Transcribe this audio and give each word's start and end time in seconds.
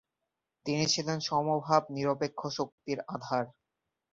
তিনি 0.65 0.85
ছিলেন 0.85 1.17
সমভাব 1.21 1.81
নিরপেক্ষ 1.95 2.39
শক্তির 2.57 2.99
আধার। 3.07 3.43